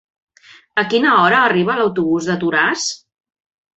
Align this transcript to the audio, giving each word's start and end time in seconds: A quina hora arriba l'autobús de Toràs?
A 0.83 0.83
quina 0.93 1.11
hora 1.17 1.41
arriba 1.49 1.77
l'autobús 1.81 2.31
de 2.31 2.39
Toràs? 2.45 2.89